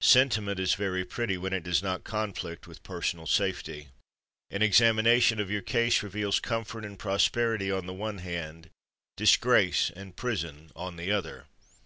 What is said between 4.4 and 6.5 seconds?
An examination of your case reveals